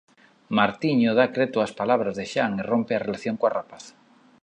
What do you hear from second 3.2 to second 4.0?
coa rapaza.